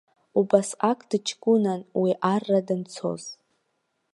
[0.39, 3.23] Убасҟак дыҷкәынан уи арра данцоз.